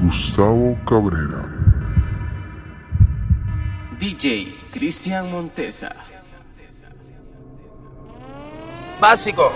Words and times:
Gustavo 0.00 0.78
Cabrera. 0.86 1.46
DJ 3.98 4.48
Cristian 4.72 5.30
Montesa. 5.30 5.90
Básico. 8.98 9.52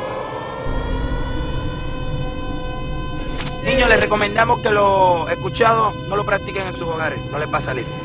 Niños, 3.65 3.89
les 3.89 4.01
recomendamos 4.03 4.61
que 4.61 4.71
lo 4.71 5.27
escuchado 5.31 5.95
no 6.11 6.17
lo 6.17 6.27
practiquen 6.27 6.67
en 6.67 6.73
sus 6.75 6.83
hogares, 6.83 7.19
no 7.31 7.39
les 7.39 7.51
va 7.51 7.57
a 7.57 7.63
salir. 7.63 8.04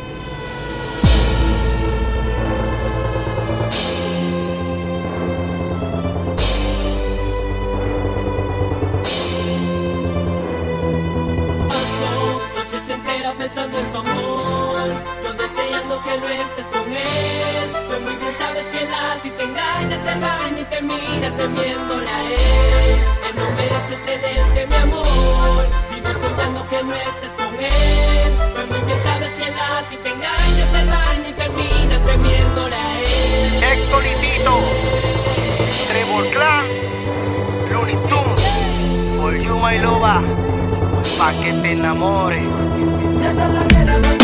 Pensando 13.40 13.80
en 13.80 13.92
tu 13.94 13.98
amor, 14.00 14.90
yo 15.23 15.34
deseando 15.34 16.04
que 16.04 16.18
no 16.20 16.28
estés 16.28 16.66
con 16.76 16.92
él. 16.92 17.68
Pues 17.88 18.02
muy 18.02 18.16
bien 18.18 18.34
sabes 18.38 18.66
que 18.66 18.81
la 18.86 19.22
ti 19.23 19.30
te 19.30 19.44
engaña, 19.44 19.98
te 20.04 20.12
engaña 20.12 20.59
y 20.59 20.66
terminas 20.66 21.38
temiéndole 21.38 22.09
a 22.09 22.22
él. 22.23 23.00
Él 23.28 23.36
no 23.40 23.46
merece 23.52 23.96
tenerte, 24.06 24.68
mi 24.68 24.76
amor. 24.76 25.64
Vivo 25.90 26.09
soñando 26.22 26.68
que 26.68 26.84
no 26.84 26.94
estés 26.94 27.34
con 27.40 27.54
él. 27.64 28.30
Pues 28.56 28.68
muy 28.72 28.81
bien 28.88 29.00
sabes 29.04 29.30
que 29.40 29.48
la 29.59 29.90
ti 29.90 29.98
te 30.03 30.09
engaña, 30.09 30.64
te 30.74 30.80
engaña 30.84 31.30
y 31.30 31.34
terminas 31.42 32.06
temiéndole 32.06 32.76
a 32.76 33.00
él. 33.00 33.64
Héctor 33.72 34.03
Litito, 34.03 34.56
Trevor 35.88 36.26
Clan, 36.34 36.66
Looney 37.72 37.98
Tunes, 38.09 38.46
For 39.18 39.34
You 39.34 39.58
My 39.58 39.80
Loba, 39.80 40.22
pa' 41.18 41.31
que 41.42 41.53
te 41.53 41.72
enamores. 41.72 42.44
Yo 43.22 43.31
solo 43.34 43.66
quiero 43.67 44.19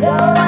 Oh. 0.00 0.47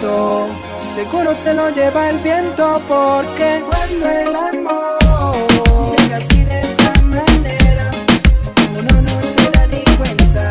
Seguro 0.00 1.36
se 1.36 1.52
nos 1.52 1.76
lleva 1.76 2.08
el 2.08 2.16
viento 2.20 2.80
porque 2.88 3.62
cuando 3.68 4.08
el 4.08 4.34
amor 4.34 4.96
llega 5.98 6.16
así 6.16 6.42
de 6.42 6.60
esa 6.60 7.02
manera 7.02 7.90
uno 8.78 9.02
no 9.02 9.20
se 9.20 9.50
da 9.50 9.66
ni 9.66 9.84
cuenta. 9.98 10.50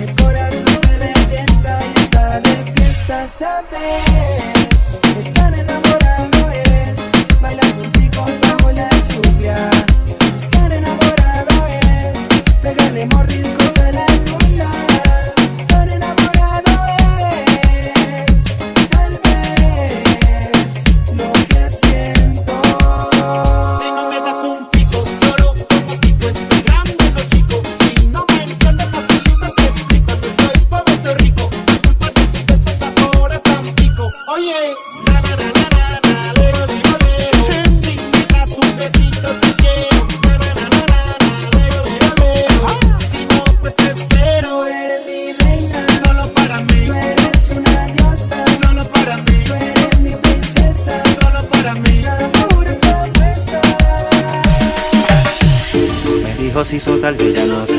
el 0.00 0.14
corazón 0.14 0.78
se 0.86 0.98
retienta 0.98 1.80
y 1.96 2.00
está 2.00 2.40
de 2.40 2.72
fiesta, 2.72 3.26
sabe. 3.26 4.39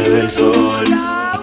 el 0.05 0.31
sol 0.31 0.85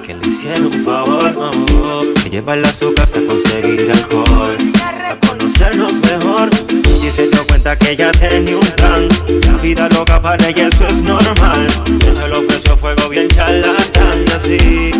que 0.08 0.14
le 0.14 0.28
hicieron 0.28 0.66
un 0.66 0.84
favor, 0.84 1.34
mamá. 1.34 2.00
Que 2.22 2.30
llevarla 2.30 2.68
a 2.68 2.72
su 2.72 2.94
casa 2.94 3.18
a 3.18 3.26
conseguir 3.26 3.90
alcohol, 3.90 4.56
a 4.82 5.16
conocernos 5.26 6.00
mejor. 6.00 6.48
Y 6.70 7.10
se 7.10 7.28
dio 7.28 7.46
cuenta 7.46 7.76
que 7.76 7.92
ella 7.92 8.10
tenía 8.12 8.56
un 8.56 8.66
plan. 8.76 9.08
La 9.46 9.52
vida 9.58 9.88
loca 9.90 10.20
para 10.20 10.48
ella, 10.48 10.68
eso 10.68 10.86
es 10.86 11.02
normal. 11.02 11.66
Ella 12.06 12.28
le 12.28 12.36
ofreció 12.36 12.76
fuego 12.76 13.08
bien 13.08 13.28
charlatán, 13.28 14.24
así. 14.34 14.92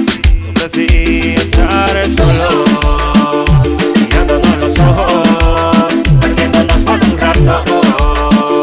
Ofrecí 0.51 1.35
estar 1.37 1.91
solo, 2.11 3.45
mirándonos 3.99 4.59
los 4.59 4.79
ojos, 4.79 5.93
perdiéndonos 6.21 6.85
por 6.85 7.01
un 7.03 7.19
rato, 7.19 8.63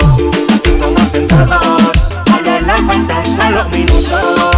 así 0.54 0.72
como 0.80 1.10
sentados. 1.10 2.14
Vale 2.30 2.62
la 2.62 2.86
cuenta, 2.86 3.24
a 3.40 3.50
los 3.50 3.70
minutos. 3.70 4.55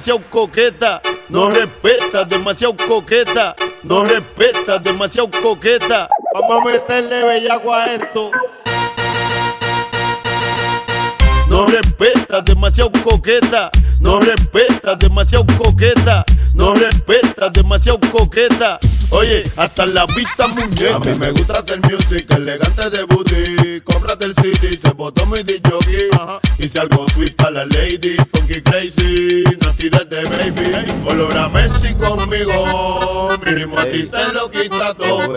Demasiado 0.00 0.20
coqueta. 0.30 1.02
No 1.28 1.50
respeta, 1.50 2.24
demasiado 2.24 2.74
coqueta. 2.88 3.54
No 3.82 4.04
respeta, 4.04 4.78
demasiado 4.78 5.30
coqueta. 5.42 6.08
Vamos 6.32 6.62
a 6.62 6.64
meterle 6.64 7.24
bellaco 7.24 7.74
a 7.74 7.84
esto. 7.86 8.30
No 11.48 11.66
respeta, 11.66 12.40
demasiado 12.40 12.90
coqueta. 13.04 13.70
No 14.00 14.20
respeta, 14.20 14.96
demasiado 14.96 15.44
coqueta. 15.58 16.24
No 16.54 16.74
respeta, 16.74 17.50
demasiado 17.50 18.00
coqueta. 18.10 18.78
Oye, 19.10 19.44
hasta 19.56 19.84
la 19.84 20.06
vista 20.06 20.48
muñeca. 20.48 20.96
A 20.96 21.00
mí 21.00 21.14
me 21.18 21.30
gusta 21.32 21.60
hacer 21.60 21.80
music, 21.80 22.26
elegante 22.30 22.88
de 22.88 23.02
booty. 23.04 23.80
Cómprate 23.82 24.26
el 24.26 24.34
city, 24.36 24.78
se 24.82 24.92
botó 24.92 25.26
mi 25.26 25.42
DJ. 25.42 25.60
Hice 26.58 26.80
algo 26.80 27.06
sweet 27.10 27.34
para 27.36 27.50
la 27.50 27.64
lady, 27.66 28.16
funky 28.32 28.62
crazy. 28.62 29.44
Desde 29.90 30.24
baby. 30.28 30.92
Olor 31.06 31.36
a 31.36 31.48
Messi 31.48 31.94
conmigo. 31.94 33.38
Mi 33.44 33.52
ritmo 33.52 33.78
a 33.78 33.84
ti 33.84 34.04
te 34.04 34.32
lo 34.32 34.50
quita 34.50 34.94
todo. 34.94 35.34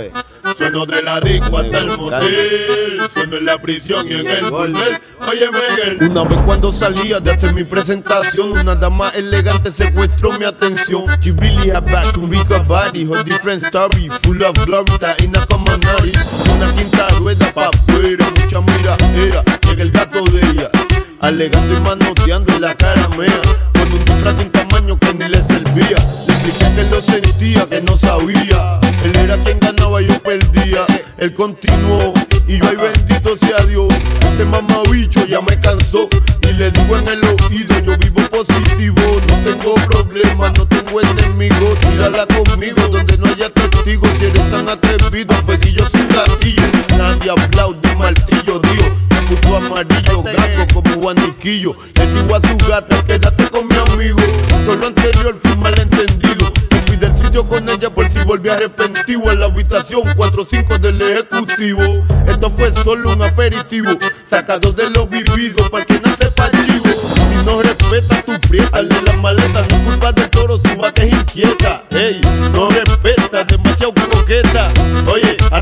Sueno 0.58 0.86
de 0.86 1.02
la 1.02 1.20
disco 1.22 1.58
hasta 1.58 1.78
el 1.80 1.98
motel. 1.98 3.02
Sueno 3.14 3.38
en 3.38 3.46
la 3.46 3.58
prisión 3.62 4.08
y 4.08 4.14
en 4.14 4.28
el 4.28 4.50
bordel. 4.50 4.98
Oye, 5.28 5.50
Miguel. 5.52 6.10
Una 6.12 6.24
vez 6.24 6.40
cuando 6.46 6.72
salía 6.72 7.20
de 7.20 7.32
hacer 7.32 7.54
mi 7.54 7.64
presentación, 7.64 8.52
una 8.52 8.76
dama 8.76 9.10
elegante 9.10 9.72
secuestró 9.72 10.38
mi 10.38 10.46
atención. 10.46 11.06
She 11.22 11.32
really 11.32 11.70
had 11.70 11.86
back 11.86 12.18
un 12.18 12.30
rico 12.30 12.60
body, 12.68 13.06
her 13.06 13.24
different 13.24 13.64
story, 13.64 14.10
full 14.24 14.42
of 14.44 14.54
glory, 14.66 14.98
taína 15.00 15.46
como 15.48 15.66
nariz. 15.78 16.20
Una 16.56 16.76
quinta 16.76 17.08
rueda 17.20 17.52
pa' 17.54 17.70
afuera, 17.70 18.30
mucha 18.30 18.62
mira 18.62 18.98
era, 19.16 19.44
llega 19.62 19.84
el 19.84 19.92
gato 19.92 20.24
de 20.26 20.40
ella. 20.42 20.70
Alegando 21.24 21.74
y 21.74 21.80
manoteando 21.80 22.54
en 22.54 22.62
la 22.64 22.76
cara 22.76 23.08
mea, 23.18 23.42
con 23.72 23.94
un 23.94 24.04
de 24.04 24.44
un 24.44 24.50
tamaño 24.52 25.00
que 25.00 25.14
ni 25.14 25.30
le 25.30 25.42
servía. 25.42 25.96
Le 26.28 26.34
expliqué 26.34 26.76
que 26.76 26.84
lo 26.92 27.02
sentía, 27.02 27.66
que 27.66 27.82
no 27.82 27.98
sabía. 27.98 28.82
Él 29.06 29.16
era 29.16 29.42
quien 29.42 29.58
ganaba 29.58 30.02
y 30.02 30.08
yo 30.08 30.22
perdía. 30.22 30.86
Él 31.18 31.34
continuó 31.34 32.12
y 32.46 32.58
yo, 32.58 32.66
ay 32.68 32.76
bendito 32.76 33.38
sea 33.38 33.66
Dios. 33.68 33.88
Este 34.20 34.44
mamabicho 34.44 35.26
ya 35.26 35.40
me 35.40 35.58
cansó. 35.62 36.10
Y 36.42 36.52
le 36.52 36.72
digo 36.72 36.98
en 36.98 37.08
el 37.08 37.24
oído, 37.24 37.80
yo 37.86 37.98
vivo 38.00 38.22
positivo. 38.30 39.22
No 39.30 39.50
tengo 39.50 39.76
problemas, 39.76 40.52
no 40.58 40.68
tengo 40.68 41.00
enemigos. 41.00 41.80
Tírala 41.80 42.26
conmigo 42.28 42.86
donde 42.90 43.18
no 43.20 43.28
haya 43.28 43.50
testigos. 43.50 44.10
Si 44.20 44.26
eres 44.26 44.52
tan 44.52 44.68
atrevido, 44.68 45.34
fequillo 45.48 45.88
sin 45.94 46.06
gatillo. 46.10 46.64
Nadie 46.98 47.32
aplaude, 47.32 47.96
martillo, 47.96 48.60
Dios. 48.60 48.94
Amarillo, 49.56 50.24
guaniquillo. 51.44 51.76
Le 51.96 52.08
digo 52.08 52.36
a 52.36 52.42
su 52.48 52.58
gata, 52.68 53.04
quédate 53.04 53.50
con 53.50 53.68
mi 53.68 53.76
amigo. 53.76 54.20
Todo 54.66 54.76
lo 54.76 54.88
anterior 54.88 55.38
fue 55.42 55.56
malentendido. 55.58 56.52
Me 56.72 56.82
fui 56.86 56.96
del 56.96 57.14
sitio 57.14 57.48
con 57.48 57.68
ella 57.68 57.90
por 57.90 58.06
si 58.06 58.20
volví 58.26 58.50
arrepentivo. 58.50 59.32
En 59.32 59.40
la 59.40 59.46
habitación 59.46 60.04
4-5 60.04 60.80
del 60.80 61.02
ejecutivo. 61.02 61.82
Esto 62.28 62.50
fue 62.50 62.72
solo 62.84 63.14
un 63.14 63.22
aperitivo. 63.22 63.92
Sacado 64.30 64.72
de 64.72 64.90
lo 64.90 65.08
vivido, 65.08 65.70
para 65.70 65.86
que 65.86 66.00
no 66.00 66.16
sepa 66.18 66.48
el 66.48 66.66
chivo. 66.66 66.86
Si 67.30 67.46
no 67.46 67.62
respeta 67.62 68.22
tu 68.24 68.40
prieta, 68.48 68.82
de 68.82 69.02
la 69.02 69.18
maleta, 69.18 69.66
no 69.70 69.84
culpa 69.84 70.12
del 70.12 70.30
toro, 70.30 70.58
su 70.58 70.78
vaca 70.78 71.04
es 71.04 71.14
inquieta. 71.14 71.84
Ey, 71.92 72.22
no 72.54 72.70
respeta, 72.70 72.93
demasiado 72.93 72.93
coqueta. 72.93 72.93
Oye, 72.93 72.93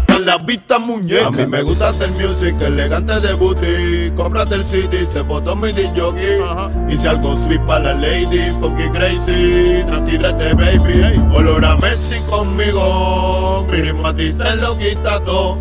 hasta 0.01 0.20
la 0.20 0.38
vista 0.38 0.79
muñeca. 0.79 1.27
A 1.27 1.31
mí 1.31 1.46
me 1.46 1.62
gusta 1.62 1.89
hacer 1.89 2.10
music, 2.12 2.55
elegante 2.62 3.20
de 3.20 3.34
booty. 3.34 4.12
Cómprate 4.15 4.55
el 4.55 4.63
CD, 4.65 5.08
se 5.13 5.22
botó 5.22 5.55
mi 5.55 5.72
DJ. 5.72 6.41
Hice 6.89 7.08
algo 7.08 7.38
sweet 7.38 7.62
para 7.62 7.93
la 7.93 7.93
lady, 7.93 8.50
funky 8.60 8.89
crazy. 8.89 9.84
De 10.22 10.53
baby, 10.53 11.01
ey. 11.03 11.20
Olor 11.34 11.65
a 11.65 11.75
Messi 11.77 12.20
conmigo. 12.29 13.65
Mi 13.72 13.81
ritmo 13.81 14.08
a 14.08 14.15
ti 14.15 14.31
te 14.34 14.55
lo 14.58 14.77
quita 14.77 15.20
todo. 15.22 15.58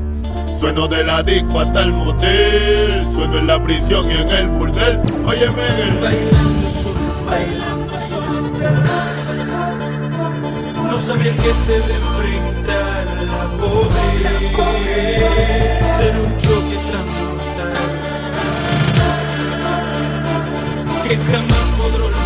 Sueno 0.60 0.86
de 0.86 1.02
la 1.04 1.22
disco 1.22 1.60
hasta 1.60 1.82
el 1.82 1.92
motel. 1.92 3.06
Sueno 3.14 3.38
en 3.38 3.46
la 3.46 3.62
prisión 3.62 4.04
y 4.10 4.14
en 4.14 4.28
el 4.28 4.48
burdel. 4.48 5.00
Oye, 5.26 5.48
Miguel. 5.48 5.98
Bailando 6.00 6.70
solo, 6.82 7.30
bailando 7.30 7.94
solo 8.08 8.40
No 10.90 10.98
sabía 10.98 11.34
que 11.36 11.54
se 11.54 11.78
la 11.78 11.94
poder 13.58 14.32
Ser 15.96 16.14
un 16.20 16.30
choque 16.38 16.76
transmortal 16.90 17.74
Que 21.06 21.16
jamás 21.16 21.66
podré 21.78 22.19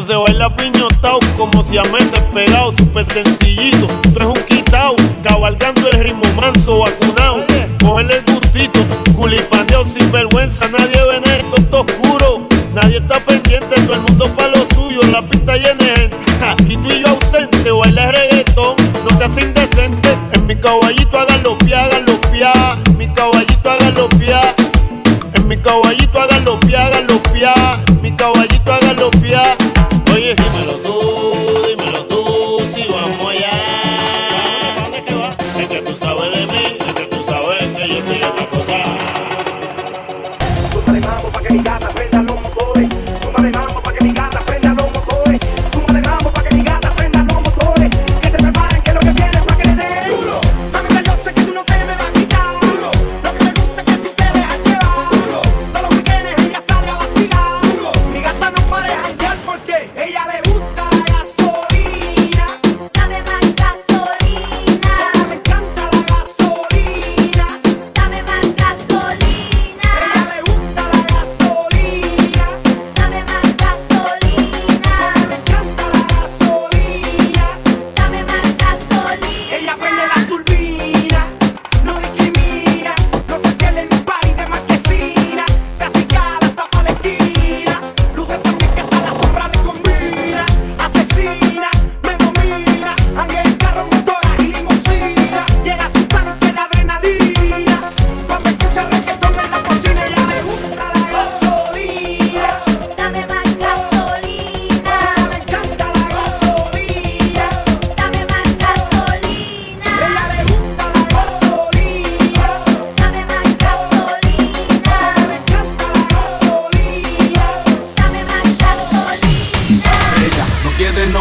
Los 0.00 0.08
dejo 0.08 0.26
en 0.28 0.38
la 0.38 0.56
piñotao 0.56 1.18
como 1.36 1.62
si 1.62 1.76
a 1.76 1.82
meses 1.82 2.22
pegado, 2.32 2.72
súper 2.72 3.04
sencillito. 3.12 3.86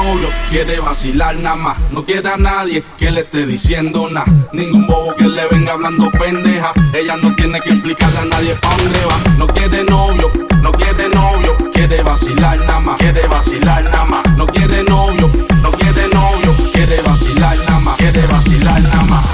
novio 0.09 0.29
quiere 0.49 0.79
vacilar 0.79 1.35
nada 1.35 1.55
más. 1.55 1.77
No 1.91 2.03
quiere 2.05 2.29
a 2.29 2.37
nadie 2.37 2.83
que 2.97 3.11
le 3.11 3.21
esté 3.21 3.45
diciendo 3.45 4.09
nada. 4.09 4.31
Ningún 4.53 4.87
bobo 4.87 5.15
que 5.15 5.27
le 5.27 5.45
venga 5.47 5.73
hablando 5.73 6.09
pendeja. 6.11 6.73
Ella 6.93 7.15
no 7.17 7.35
tiene 7.35 7.59
que 7.61 7.69
explicarle 7.69 8.19
a 8.19 8.25
nadie 8.25 8.55
pa' 8.55 8.75
dónde 8.77 9.05
va. 9.05 9.17
No 9.37 9.47
quiere 9.47 9.83
novio, 9.83 10.31
no 10.61 10.71
quiere 10.71 11.09
novio. 11.09 11.57
Quiere 11.73 12.01
vacilar 12.01 12.57
nada 12.59 12.79
más. 12.79 12.97
Quiere 12.97 13.27
vacilar 13.27 13.83
nada 13.83 14.05
más. 14.05 14.35
No 14.35 14.45
quiere 14.47 14.83
novio, 14.83 15.29
no 15.61 15.71
quiere 15.71 16.07
novio. 16.07 16.55
Quiere 16.73 17.01
vacilar 17.01 17.57
nada 17.57 17.79
más. 17.79 17.97
Quiere 17.97 18.21
vacilar 18.27 18.81
nada 18.81 19.03
más. 19.03 19.25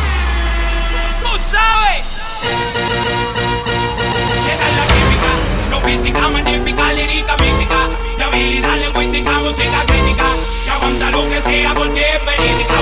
Tú 1.23 1.31
sabes. 1.51 2.01
Será 4.43 4.67
la 4.77 4.85
química, 4.93 5.31
no 5.71 5.79
física, 5.81 6.29
magnífica, 6.29 6.93
lírica, 6.93 7.37
mítica, 7.37 7.89
de 8.17 8.23
habilidad. 8.23 8.74
I 11.55 11.73
porque 11.73 12.01
es 12.01 12.25
venir 12.25 12.65
y 12.69 12.74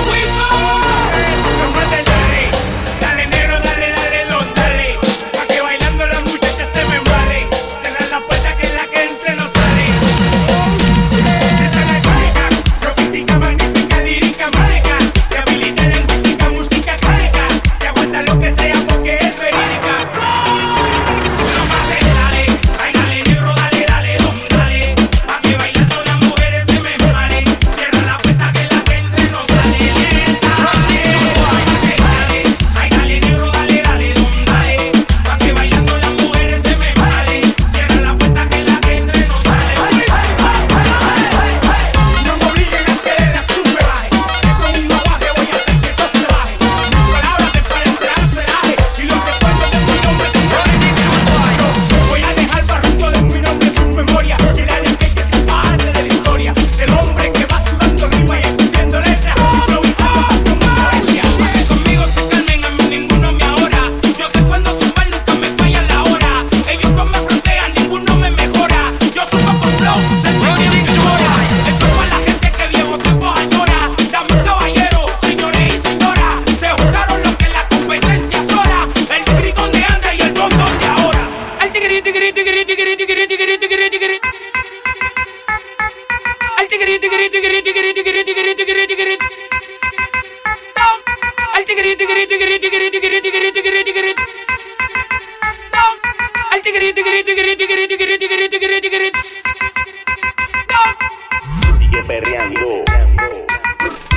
perreando. 102.50 102.84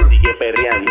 Sigue 0.10 0.34
perreando. 0.34 0.87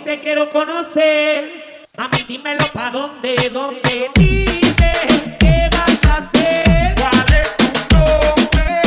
Hoy 0.00 0.04
te 0.04 0.20
quiero 0.20 0.50
conocer. 0.50 1.86
A 1.96 2.08
mí 2.08 2.24
dímelo 2.26 2.66
pa' 2.72 2.90
dónde, 2.90 3.50
dónde. 3.52 4.10
Dime, 4.14 5.36
¿qué 5.38 5.68
vas 5.72 6.10
a 6.10 6.16
hacer? 6.18 6.94
¿Cuál 6.96 7.26
es 7.28 7.56
tu 7.56 7.96
nombre? 7.96 8.82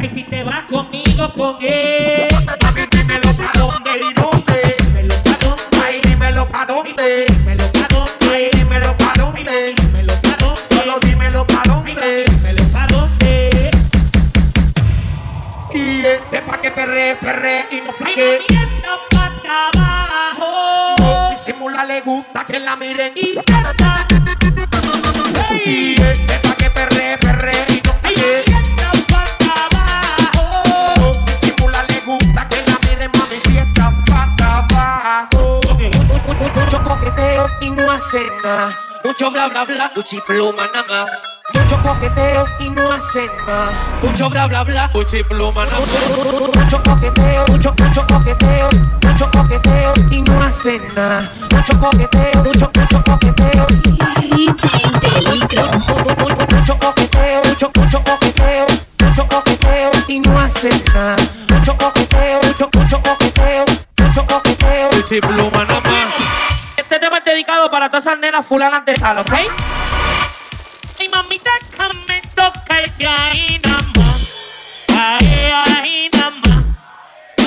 Ay, 0.00 0.10
si 0.14 0.22
te 0.24 0.42
vas 0.42 0.64
conmigo, 0.66 1.32
con 1.32 1.56
él. 1.60 2.28
A 2.64 2.70
mí 2.72 2.82
dímelo 2.90 3.32
pa' 3.36 3.52
dónde 3.54 3.90
y 3.96 4.14
dónde. 4.14 4.76
Dímelo 4.78 5.14
pa' 5.22 5.38
dónde. 5.40 5.62
Ay, 5.84 6.00
dímelo 6.02 6.48
pa' 6.48 6.66
dónde. 6.66 7.26
Dímelo 7.28 7.72
pa' 7.72 7.88
dónde. 7.90 8.34
Ay, 8.34 8.50
dímelo 8.52 8.96
pa' 8.96 9.12
dónde. 9.16 9.74
Dímelo 9.74 10.14
pa' 10.22 10.36
dónde. 10.40 10.62
Solo 10.64 10.98
dímelo 11.00 11.46
pa' 11.46 11.62
dónde. 11.66 12.24
Dímelo 12.24 12.62
pa' 12.72 12.86
dónde. 12.88 13.70
Y 15.74 16.06
este 16.06 16.40
pa' 16.42 16.60
que 16.60 16.70
perre, 16.70 17.16
perre 17.20 17.66
y 17.70 17.80
no 17.82 17.92
flaque. 17.92 18.65
Disimula, 21.66 21.84
le 21.84 22.00
gusta 22.00 22.44
que 22.44 22.60
la 22.60 22.76
miren 22.76 23.12
y 23.16 23.34
salta. 23.34 24.06
Y 25.64 26.00
este 26.00 26.38
pa' 26.38 26.54
que 26.54 26.70
perre, 26.70 27.18
perre 27.18 27.52
y 27.68 27.82
no 27.82 27.92
flaque. 27.92 28.44
pa' 29.10 29.24
acá 29.24 29.66
abajo. 29.66 31.24
Le 31.88 32.00
gusta 32.00 32.48
que 32.48 32.62
la 32.70 32.78
miren, 32.82 33.10
mami, 33.18 33.40
si 33.44 33.58
está 33.58 33.92
pa' 34.06 34.22
acá 34.22 34.58
abajo. 34.58 35.60
Mucho 36.54 36.84
coqueteo 36.84 37.50
y 37.60 37.70
no 37.70 37.90
hace 37.90 38.22
nada. 38.42 38.78
Mucho 39.04 39.30
bla 39.32 39.48
bla 39.48 39.64
bla, 39.64 39.92
pluma 40.24 40.68
nada 40.72 40.84
más. 40.88 41.35
Mucho 41.56 41.82
coqueteo 41.82 42.44
y 42.60 42.70
no 42.70 42.92
hace 42.92 43.26
nada. 43.46 43.72
Mucho 44.02 44.28
bla 44.28 44.46
bla 44.46 44.62
bla, 44.62 44.90
pluma 45.28 45.64
nada 45.64 45.78
más. 45.80 46.56
Mucho 46.56 46.82
coqueteo, 46.82 47.44
mucho, 47.48 47.74
mucho 47.78 48.06
coqueteo, 48.06 48.68
mucho 49.02 49.30
coqueteo 49.30 49.92
y 50.10 50.22
no 50.22 50.42
hace 50.42 50.78
nada. 50.94 51.32
Mucho 51.50 51.80
coqueteo, 51.80 52.44
mucho, 52.44 52.70
mucho 52.74 53.04
coqueteo. 53.04 53.66
Mucho 56.46 56.78
coqueteo, 56.78 57.42
mucho, 57.44 57.70
mucho 57.74 58.02
coqueteo, 58.04 58.66
mucho 59.00 59.28
coqueteo 59.28 59.90
y 60.08 60.20
no 60.20 60.38
hace 60.38 60.68
nada. 60.94 61.16
Mucho 61.48 61.76
coqueteo, 61.78 62.40
mucho, 62.42 62.70
mucho 62.74 63.02
coqueteo, 63.02 63.64
mucho 63.98 64.26
coqueteo. 64.26 65.20
pluma 65.20 65.64
nada 65.64 65.80
más. 65.80 66.14
Este 66.76 66.98
tema 66.98 67.18
es 67.18 67.24
dedicado 67.24 67.70
para 67.70 67.88
todas 67.88 68.06
esas 68.06 68.18
nenas 68.18 68.44
fulanas 68.46 68.84
de 68.84 68.94
tal, 68.94 69.18
¿ok? 69.18 69.32
Ay, 71.16 71.22
mamita, 71.22 71.50
déjame 71.70 72.20
tocarte 72.34 73.06
ahí 73.06 73.60
nada 73.64 73.82
más. 73.96 74.20
Ahí, 74.88 75.50
ahí 75.54 76.10
nada 76.12 76.30
más. 76.30 76.64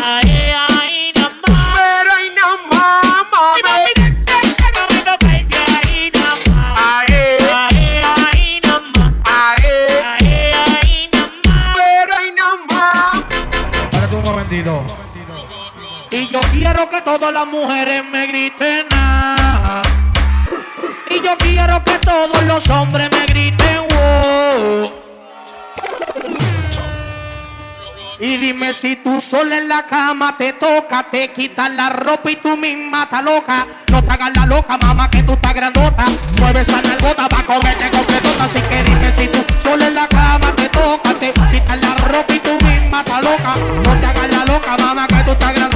Ahí, 0.03 0.53
ahí 0.69 1.13
nada 1.15 1.29
más. 1.47 1.75
Pero 1.75 2.13
ahí 2.15 2.29
nada 2.36 2.58
más, 2.71 3.03
mami. 3.32 3.62
mamita, 3.63 4.05
déjame 4.25 5.01
tocarte 5.01 5.58
ahí 5.77 6.12
nada 6.13 6.36
más. 6.47 6.71
Ahí, 6.79 7.13
ahí, 7.53 8.01
ahí 8.34 8.60
nada 8.63 8.82
más. 8.95 9.13
Ahí, 9.23 9.69
ahí, 10.03 10.51
ahí 10.82 11.10
nada 11.13 11.32
más. 11.45 11.77
Pero 11.77 12.15
ahí 12.17 12.32
nada 12.36 12.58
más. 12.69 13.23
Espérate 13.84 14.15
un 14.15 14.23
momentito. 14.23 14.84
Y 16.12 16.27
yo 16.29 16.41
quiero 16.51 16.89
que 16.89 17.01
todas 17.03 17.32
las 17.32 17.45
mujeres 17.45 18.03
me 18.03 18.25
griten 18.25 18.88
ah. 18.93 20.08
Y 21.09 21.21
yo 21.23 21.37
quiero 21.37 21.83
que 21.83 21.97
todos 21.99 22.43
los 22.43 22.69
hombres 22.69 23.09
me 23.11 23.25
griten 23.25 23.87
wow. 23.89 24.91
Y 28.21 28.37
dime 28.37 28.73
si 28.73 28.97
tú 28.97 29.21
sola 29.21 29.57
en 29.57 29.69
la 29.69 29.85
cama 29.85 30.35
te 30.37 30.51
toca, 30.53 31.07
te 31.09 31.31
quitas 31.31 31.71
la 31.71 31.89
ropa 31.89 32.29
y 32.29 32.35
tú 32.35 32.57
misma 32.57 33.03
estás 33.03 33.23
loca. 33.23 33.65
No 33.91 34.01
te 34.01 34.11
hagas 34.11 34.35
la 34.35 34.45
loca, 34.45 34.77
mamá, 34.77 35.09
que 35.09 35.23
tú 35.23 35.33
estás 35.33 35.53
grandota. 35.53 36.05
Mueve 36.37 36.61
esa 36.61 36.81
nalgota 36.81 37.29
pa' 37.29 37.43
comerte 37.43 37.89
completota. 37.89 38.43
Así 38.43 38.61
que 38.61 38.83
dime 38.83 39.11
si 39.17 39.27
tú 39.27 39.45
sola 39.63 39.87
en 39.87 39.95
la 39.95 40.07
cama 40.07 40.53
te 40.55 40.67
toca, 40.67 41.13
te 41.13 41.31
quitas 41.31 41.79
la 41.79 41.95
ropa 41.95 42.33
y 42.33 42.39
tú 42.39 42.51
misma 42.65 42.99
estás 42.99 43.23
loca. 43.23 43.55
No 43.83 43.95
te 43.99 44.05
hagas 44.05 44.29
la 44.29 44.45
loca, 44.45 44.77
mamá, 44.77 45.07
que 45.07 45.23
tú 45.23 45.31
estás 45.31 45.53
grandota. 45.53 45.68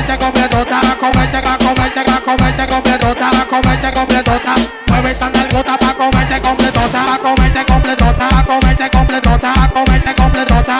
Comerte 0.00 0.16
completota, 0.18 0.80
completota, 3.48 3.92
completota. 3.92 4.54
Mueve 4.88 5.10
esa 5.10 5.30
nalgota 5.30 5.76
pa' 5.76 5.94
completota, 5.94 7.14
a 7.14 7.18
comerte 7.18 7.64
completota, 7.64 8.44
completota, 8.46 8.90
completota, 8.90 9.54
completota, 9.54 10.78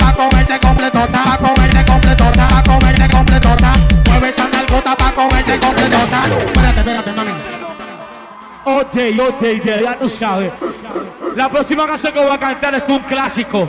completota, 1.87 3.09
completota. 3.09 3.73
Mueve 4.07 4.29
esa 4.29 4.49
nalgota 4.49 4.97
pa' 4.97 5.13
completota. 5.13 6.23
Espérate, 6.47 6.81
espérate, 6.81 7.13
mami. 7.13 7.31
Ok, 8.65 8.97
ok, 9.29 9.43
ya 9.83 9.99
tú 9.99 10.09
sabes. 10.09 10.53
La 11.37 11.49
próxima 11.49 11.87
canción 11.87 12.13
que 12.13 12.21
voy 12.21 12.33
a 12.33 12.39
cantar 12.39 12.75
es 12.75 12.83
un 12.89 13.01
clásico. 13.01 13.69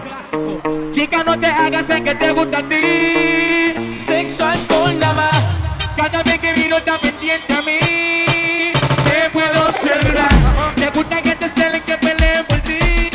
Chica, 0.91 1.23
no 1.23 1.39
te 1.39 1.47
hagas 1.47 1.89
el 1.89 2.03
que 2.03 2.15
te 2.15 2.31
gusta 2.31 2.57
a 2.59 2.63
ti. 2.63 3.90
Alcohol, 4.21 4.99
nada 4.99 5.13
más. 5.15 5.35
Cada 5.97 6.21
vez 6.21 6.37
que 6.37 6.53
miro 6.53 6.77
está 6.77 6.99
pendiente 6.99 7.53
a 7.55 7.61
mí. 7.63 7.79
Te 9.03 9.29
puedo 9.33 9.71
cerrar. 9.71 10.29
Te 10.75 10.91
gusta 10.91 11.23
que 11.23 11.35
te 11.35 11.49
celen 11.49 11.81
que 11.81 11.97
peleen 11.97 12.45
por 12.45 12.59
ti. 12.59 13.09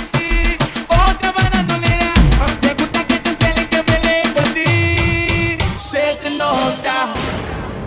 Otra 0.89 1.33
da. 1.33 2.59
Te 2.61 2.75
gusta 2.75 3.07
que 3.07 3.19
te 3.21 3.37
celen 3.37 3.69
que 3.69 3.83
peleen 3.85 4.35
por 4.35 4.43
ti. 4.53 5.59
Se 5.77 6.19
te 6.21 6.31
nota. 6.31 7.07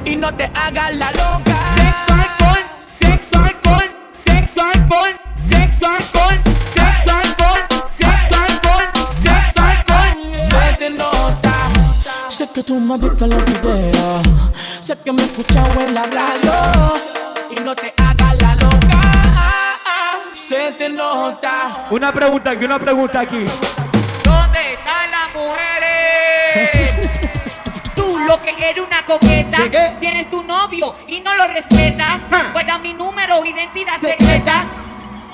Y 0.06 0.16
no 0.16 0.34
te 0.34 0.46
hagas 0.56 0.96
la 0.96 1.12
loca. 1.12 1.59
Que 12.60 12.64
tú 12.64 12.78
me 12.78 12.96
has 12.96 13.02
visto 13.02 13.24
en 13.24 13.32
los 13.32 13.46
videos. 13.46 14.24
Sé 14.82 14.98
que 14.98 15.14
me 15.14 15.24
escuchado 15.24 15.80
en 15.80 15.94
la 15.94 16.04
radio. 16.04 16.54
Y 17.52 17.56
no 17.62 17.74
te 17.74 17.94
hagas 17.96 18.36
la 18.42 18.56
loca. 18.56 19.02
Se 20.34 20.74
te 20.74 20.90
nota. 20.90 21.88
Una 21.90 22.12
pregunta 22.12 22.52
aquí, 22.52 22.66
una 22.66 22.78
pregunta 22.78 23.22
aquí. 23.22 23.46
¿Dónde 24.26 24.74
están 24.74 25.10
las 25.10 25.34
mujeres? 25.34 27.10
Tú 27.96 28.20
lo 28.28 28.38
que 28.38 28.50
eres 28.50 28.84
una 28.86 29.04
coqueta, 29.06 29.60
tienes 30.02 30.30
tu 30.30 30.44
novio 30.44 30.96
y 31.08 31.22
no 31.22 31.34
lo 31.36 31.48
respetas. 31.48 32.20
Pues 32.52 32.68
da 32.68 32.78
mi 32.78 32.94
número, 32.94 33.46
identidad 33.46 34.02
secreta. 34.02 34.66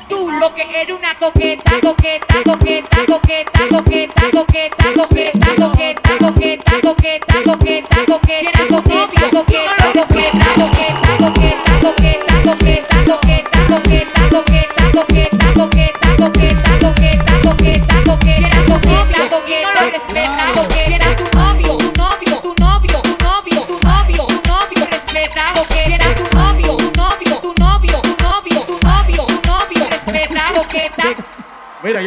Tú 0.08 0.32
lo 0.32 0.54
que 0.54 0.62
eres 0.62 0.96
una 0.96 1.16
coqueta, 1.16 1.80
coqueta, 1.82 2.44
coqueta, 2.44 3.06
coqueta, 3.08 3.52
coqueta, 3.70 4.32
coqueta, 4.32 4.32
coqueta, 4.32 4.94
coqueta, 4.94 5.56
coqueta, 5.58 6.18
coqueta, 6.20 6.82
coqueta, 6.82 8.06
coqueta, 8.06 8.06
tienes 8.26 8.55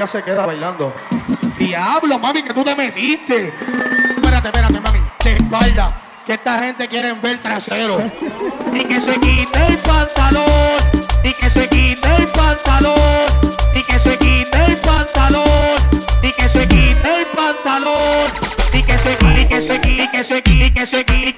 se 0.08 0.22
queda 0.22 0.46
bailando. 0.46 0.94
Diablo, 1.58 2.18
mami, 2.18 2.42
que 2.42 2.54
tú 2.54 2.64
te 2.64 2.74
metiste. 2.74 3.52
Espérate, 4.16 4.48
espérate, 4.48 4.80
mami. 4.80 5.00
De 5.22 5.32
espalda. 5.34 6.02
Que 6.24 6.34
esta 6.34 6.58
gente 6.60 6.88
quiere 6.88 7.12
ver 7.12 7.38
trasero. 7.42 7.98
Y 8.72 8.84
que 8.84 9.00
se 9.00 9.20
quite 9.20 9.66
el 9.66 9.76
pantalón. 9.78 10.78
Y 11.24 11.32
que 11.32 11.50
se 11.50 11.68
quite 11.68 12.16
el 12.16 12.26
pantalón. 12.28 12.94
Y 13.74 13.82
que 13.82 14.00
se 14.00 14.18
quite 14.18 14.64
el 14.66 14.76
pantalón. 14.78 15.76
Y 16.22 16.30
que 16.32 16.48
se 16.48 16.68
quite 16.68 17.20
el 17.20 17.26
pantalón. 17.26 18.26
Y 18.72 18.82
que 18.82 18.98
se 18.98 19.16
quite, 19.16 19.48
que 19.48 19.62
se 19.62 19.80
quite, 19.80 20.10
que 20.10 20.24
se 20.24 20.42
quite, 20.42 20.74
que 20.74 20.86
se 20.86 21.04
quite 21.04 21.37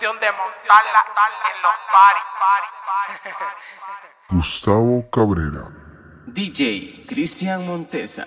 cuestión 0.00 0.18
de 0.20 0.32
montarla 0.32 1.04
en 1.50 1.62
los 1.62 1.76
paris. 1.92 2.22
Gustavo 4.30 5.10
Cabrera. 5.10 5.68
DJ 6.26 7.04
Cristian 7.06 7.66
Montesa. 7.66 8.24